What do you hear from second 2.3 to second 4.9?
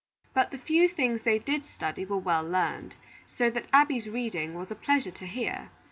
learned; so that Abby's reading was a